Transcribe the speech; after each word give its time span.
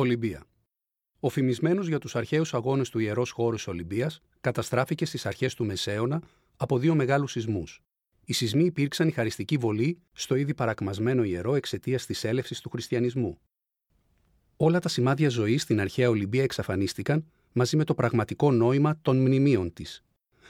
Ολυμπία. 0.00 0.44
Ο 1.20 1.28
φημισμένος 1.28 1.88
για 1.88 1.98
τους 1.98 2.16
αρχαίους 2.16 2.54
αγώνες 2.54 2.90
του 2.90 2.98
ιερός 2.98 3.30
χώρου 3.30 3.56
Ολυμπίας 3.66 4.20
καταστράφηκε 4.40 5.04
στις 5.04 5.26
αρχές 5.26 5.54
του 5.54 5.64
Μεσαίωνα 5.64 6.22
από 6.56 6.78
δύο 6.78 6.94
μεγάλους 6.94 7.30
σεισμούς. 7.30 7.82
Οι 8.24 8.32
σεισμοί 8.32 8.64
υπήρξαν 8.64 9.08
η 9.08 9.10
χαριστική 9.10 9.56
βολή 9.56 9.98
στο 10.12 10.34
ήδη 10.34 10.54
παρακμασμένο 10.54 11.22
ιερό 11.22 11.54
εξαιτίας 11.54 12.06
της 12.06 12.24
έλευσης 12.24 12.60
του 12.60 12.70
χριστιανισμού. 12.70 13.38
Όλα 14.56 14.78
τα 14.78 14.88
σημάδια 14.88 15.28
ζωής 15.28 15.62
στην 15.62 15.80
αρχαία 15.80 16.08
Ολυμπία 16.08 16.42
εξαφανίστηκαν 16.42 17.24
μαζί 17.52 17.76
με 17.76 17.84
το 17.84 17.94
πραγματικό 17.94 18.52
νόημα 18.52 18.98
των 19.02 19.16
μνημείων 19.16 19.72
της. 19.72 20.04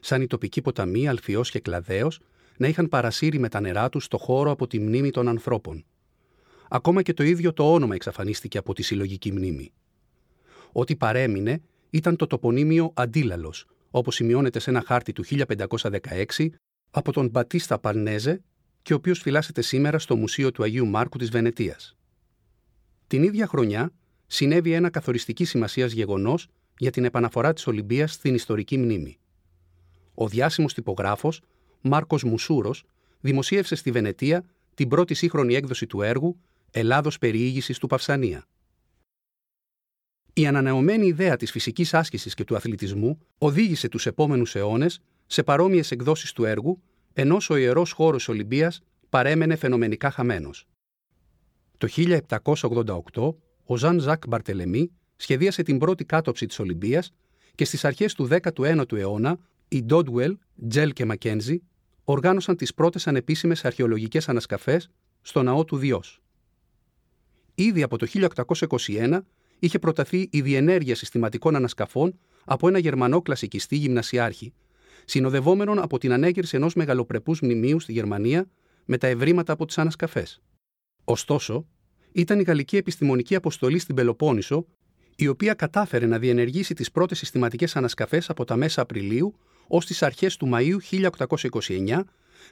Σαν 0.00 0.22
οι 0.22 0.26
τοπικοί 0.26 0.62
ποταμοί 0.62 1.08
Αλφιός 1.08 1.50
και 1.50 1.60
Κλαδαίο 1.60 2.08
να 2.56 2.68
είχαν 2.68 2.88
παρασύρει 2.88 3.38
με 3.38 3.48
τα 3.48 3.60
νερά 3.60 3.88
τους 3.88 4.08
το 4.08 4.18
χώρο 4.18 4.50
από 4.50 4.66
τη 4.66 4.78
μνήμη 4.80 5.10
των 5.10 5.28
ανθρώπων. 5.28 5.84
Ακόμα 6.74 7.02
και 7.02 7.12
το 7.12 7.22
ίδιο 7.22 7.52
το 7.52 7.72
όνομα 7.72 7.94
εξαφανίστηκε 7.94 8.58
από 8.58 8.74
τη 8.74 8.82
συλλογική 8.82 9.32
μνήμη. 9.32 9.72
Ό,τι 10.72 10.96
παρέμεινε 10.96 11.62
ήταν 11.90 12.16
το 12.16 12.26
τοπονίμιο 12.26 12.92
Αντίλαλος, 12.94 13.66
όπως 13.90 14.14
σημειώνεται 14.14 14.58
σε 14.58 14.70
ένα 14.70 14.82
χάρτη 14.86 15.12
του 15.12 15.24
1516 15.24 16.48
από 16.90 17.12
τον 17.12 17.28
Μπατίστα 17.28 17.78
Παρνέζε 17.78 18.42
και 18.82 18.92
ο 18.92 18.96
οποίος 18.96 19.20
φυλάσσεται 19.20 19.62
σήμερα 19.62 19.98
στο 19.98 20.16
Μουσείο 20.16 20.50
του 20.50 20.62
Αγίου 20.62 20.86
Μάρκου 20.86 21.18
της 21.18 21.30
Βενετίας. 21.30 21.96
Την 23.06 23.22
ίδια 23.22 23.46
χρονιά 23.46 23.92
συνέβη 24.26 24.72
ένα 24.72 24.90
καθοριστική 24.90 25.44
σημασίας 25.44 25.92
γεγονός 25.92 26.48
για 26.78 26.90
την 26.90 27.04
επαναφορά 27.04 27.52
της 27.52 27.66
Ολυμπίας 27.66 28.12
στην 28.12 28.34
ιστορική 28.34 28.78
μνήμη. 28.78 29.18
Ο 30.14 30.28
διάσημος 30.28 30.74
τυπογράφος 30.74 31.40
Μάρκος 31.80 32.22
Μουσούρος 32.22 32.84
δημοσίευσε 33.20 33.74
στη 33.74 33.90
Βενετία 33.90 34.44
την 34.74 34.88
πρώτη 34.88 35.14
σύγχρονη 35.14 35.54
έκδοση 35.54 35.86
του 35.86 36.02
έργου 36.02 36.36
Ελλάδος 36.76 37.18
Περιήγησης 37.18 37.78
του 37.78 37.86
Παυσανία. 37.86 38.44
Η 40.32 40.46
ανανεωμένη 40.46 41.06
ιδέα 41.06 41.36
της 41.36 41.50
φυσικής 41.50 41.94
άσκησης 41.94 42.34
και 42.34 42.44
του 42.44 42.56
αθλητισμού 42.56 43.18
οδήγησε 43.38 43.88
τους 43.88 44.06
επόμενους 44.06 44.54
αιώνες 44.54 45.00
σε 45.26 45.42
παρόμοιες 45.42 45.90
εκδόσεις 45.90 46.32
του 46.32 46.44
έργου, 46.44 46.82
ενώ 47.12 47.36
ο 47.48 47.56
ιερός 47.56 47.92
χώρος 47.92 48.28
Ολυμπίας 48.28 48.80
παρέμενε 49.08 49.56
φαινομενικά 49.56 50.10
χαμένος. 50.10 50.66
Το 51.78 51.88
1788, 51.88 53.36
ο 53.64 53.76
Ζαν 53.76 54.00
Ζακ 54.00 54.26
Μπαρτελεμή 54.28 54.90
σχεδίασε 55.16 55.62
την 55.62 55.78
πρώτη 55.78 56.04
κάτωψη 56.04 56.46
της 56.46 56.58
Ολυμπίας 56.58 57.12
και 57.54 57.64
στις 57.64 57.84
αρχές 57.84 58.14
του 58.14 58.28
19ου 58.30 58.92
αιώνα 58.92 59.38
οι 59.68 59.82
Ντόντουελ, 59.82 60.38
Τζέλ 60.68 60.92
και 60.92 61.04
Μακένζι 61.04 61.62
οργάνωσαν 62.04 62.56
τις 62.56 62.74
πρώτες 62.74 63.06
ανεπίσημες 63.06 63.64
αρχαιολογικές 63.64 64.28
ανασκαφές 64.28 64.90
στο 65.22 65.42
ναό 65.42 65.64
του 65.64 65.76
Διός. 65.76 66.23
Ήδη 67.54 67.82
από 67.82 67.98
το 67.98 68.06
1821 68.46 69.20
είχε 69.58 69.78
προταθεί 69.78 70.28
η 70.30 70.40
διενέργεια 70.40 70.94
συστηματικών 70.94 71.56
ανασκαφών 71.56 72.18
από 72.44 72.68
ένα 72.68 72.78
Γερμανό 72.78 73.22
κλασικιστή 73.22 73.76
γυμνασιάρχη, 73.76 74.52
συνοδευόμενον 75.04 75.78
από 75.78 75.98
την 75.98 76.12
ανέγερση 76.12 76.56
ενός 76.56 76.74
μεγαλοπρεπούς 76.74 77.40
μνημείου 77.40 77.80
στη 77.80 77.92
Γερμανία 77.92 78.46
με 78.84 78.98
τα 78.98 79.06
ευρήματα 79.06 79.52
από 79.52 79.66
τις 79.66 79.78
ανασκαφές. 79.78 80.42
Ωστόσο, 81.04 81.66
ήταν 82.12 82.40
η 82.40 82.42
Γαλλική 82.42 82.76
Επιστημονική 82.76 83.34
Αποστολή 83.34 83.78
στην 83.78 83.94
Πελοπόννησο, 83.94 84.66
η 85.16 85.28
οποία 85.28 85.54
κατάφερε 85.54 86.06
να 86.06 86.18
διενεργήσει 86.18 86.74
τις 86.74 86.90
πρώτες 86.90 87.18
συστηματικές 87.18 87.76
ανασκαφές 87.76 88.30
από 88.30 88.44
τα 88.44 88.56
μέσα 88.56 88.82
Απριλίου 88.82 89.34
ως 89.66 89.86
τις 89.86 90.02
αρχές 90.02 90.36
του 90.36 90.50
Μαΐου 90.52 90.76
1829, 91.26 92.00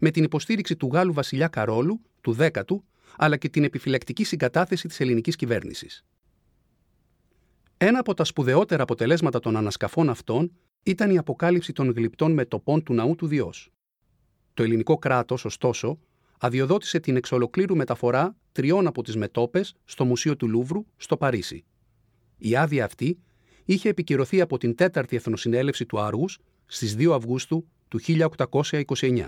με 0.00 0.10
την 0.10 0.24
υποστήριξη 0.24 0.76
του 0.76 0.90
Γάλλου 0.92 1.12
βασιλιά 1.12 1.48
Καρόλου, 1.48 2.00
του 2.20 2.36
10ου, 2.38 2.82
αλλά 3.16 3.36
και 3.36 3.48
την 3.48 3.64
επιφυλακτική 3.64 4.24
συγκατάθεση 4.24 4.88
της 4.88 5.00
ελληνικής 5.00 5.36
κυβέρνησης. 5.36 6.04
Ένα 7.76 7.98
από 7.98 8.14
τα 8.14 8.24
σπουδαιότερα 8.24 8.82
αποτελέσματα 8.82 9.40
των 9.40 9.56
ανασκαφών 9.56 10.08
αυτών 10.10 10.52
ήταν 10.82 11.10
η 11.10 11.18
αποκάλυψη 11.18 11.72
των 11.72 11.90
γλυπτών 11.90 12.32
μετοπών 12.32 12.82
του 12.82 12.94
ναού 12.94 13.14
του 13.14 13.26
Διός. 13.26 13.70
Το 14.54 14.62
ελληνικό 14.62 14.98
κράτος, 14.98 15.44
ωστόσο, 15.44 15.98
αδειοδότησε 16.38 17.00
την 17.00 17.16
εξολοκλήρου 17.16 17.76
μεταφορά 17.76 18.36
τριών 18.52 18.86
από 18.86 19.02
τις 19.02 19.16
μετόπες 19.16 19.74
στο 19.84 20.04
Μουσείο 20.04 20.36
του 20.36 20.48
Λούβρου, 20.48 20.86
στο 20.96 21.16
Παρίσι. 21.16 21.64
Η 22.38 22.56
άδεια 22.56 22.84
αυτή 22.84 23.18
είχε 23.64 23.88
επικυρωθεί 23.88 24.40
από 24.40 24.58
την 24.58 24.74
4η 24.78 25.12
Εθνοσυνέλευση 25.12 25.86
του 25.86 26.00
Άργους 26.00 26.38
στις 26.66 26.96
2 26.98 27.12
Αυγούστου 27.14 27.66
του 27.88 28.00
1829. 28.00 29.26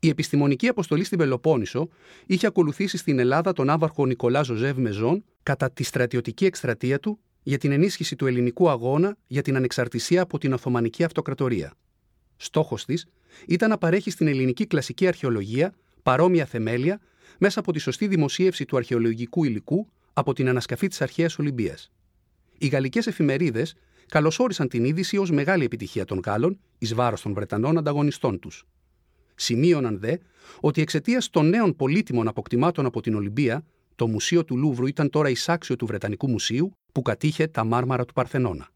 Η 0.00 0.08
επιστημονική 0.08 0.68
αποστολή 0.68 1.04
στην 1.04 1.18
Πελοπόννησο 1.18 1.88
είχε 2.26 2.46
ακολουθήσει 2.46 2.96
στην 2.96 3.18
Ελλάδα 3.18 3.52
τον 3.52 3.70
άβαρχο 3.70 4.06
Νικολά 4.06 4.42
Ζωζεύ 4.42 4.80
Μεζόν 4.80 5.24
κατά 5.42 5.70
τη 5.70 5.82
στρατιωτική 5.82 6.44
εκστρατεία 6.44 7.00
του 7.00 7.18
για 7.42 7.58
την 7.58 7.72
ενίσχυση 7.72 8.16
του 8.16 8.26
ελληνικού 8.26 8.68
αγώνα 8.68 9.16
για 9.26 9.42
την 9.42 9.56
ανεξαρτησία 9.56 10.22
από 10.22 10.38
την 10.38 10.52
Οθωμανική 10.52 11.04
Αυτοκρατορία. 11.04 11.74
Στόχος 12.36 12.84
της 12.84 13.06
ήταν 13.46 13.70
να 13.70 13.78
παρέχει 13.78 14.10
στην 14.10 14.26
ελληνική 14.26 14.66
κλασική 14.66 15.06
αρχαιολογία 15.06 15.74
παρόμοια 16.02 16.44
θεμέλια 16.44 17.00
μέσα 17.38 17.60
από 17.60 17.72
τη 17.72 17.78
σωστή 17.78 18.06
δημοσίευση 18.06 18.64
του 18.64 18.76
αρχαιολογικού 18.76 19.44
υλικού 19.44 19.88
από 20.12 20.32
την 20.32 20.48
ανασκαφή 20.48 20.88
της 20.88 21.00
αρχαίας 21.00 21.38
Ολυμπίας. 21.38 21.90
Οι 22.58 22.66
γαλλικές 22.66 23.06
εφημερίδες 23.06 23.74
καλωσόρισαν 24.08 24.68
την 24.68 24.84
είδηση 24.84 25.16
ως 25.16 25.30
μεγάλη 25.30 25.64
επιτυχία 25.64 26.04
των 26.04 26.20
Γάλλων 26.24 26.58
εις 26.78 26.94
βάρος 26.94 27.22
των 27.22 27.32
Βρετανών 27.32 27.78
ανταγωνιστών 27.78 28.38
τους. 28.38 28.66
Σημείωναν 29.40 29.98
δε 29.98 30.16
ότι 30.60 30.80
εξαιτίας 30.80 31.30
των 31.30 31.48
νέων 31.48 31.76
πολύτιμων 31.76 32.28
αποκτημάτων 32.28 32.86
από 32.86 33.00
την 33.00 33.14
Ολυμπία, 33.14 33.64
το 33.94 34.08
Μουσείο 34.08 34.44
του 34.44 34.56
Λούβρου 34.56 34.86
ήταν 34.86 35.10
τώρα 35.10 35.28
εισάξιο 35.28 35.76
του 35.76 35.86
Βρετανικού 35.86 36.28
Μουσείου 36.28 36.72
που 36.92 37.02
κατήχε 37.02 37.46
τα 37.46 37.64
μάρμαρα 37.64 38.04
του 38.04 38.12
Παρθενώνα. 38.12 38.68